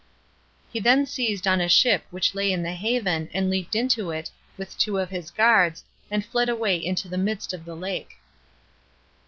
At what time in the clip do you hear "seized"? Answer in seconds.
1.05-1.45